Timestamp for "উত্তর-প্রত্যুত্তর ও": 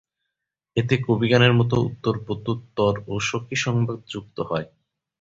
1.87-3.23